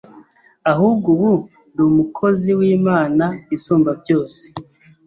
ahubwo 0.71 1.07
ubu 1.15 1.31
ndi 1.71 1.81
umukozi 1.89 2.49
w’Imana 2.59 3.25
isumba 3.55 3.91
byose. 4.01 4.41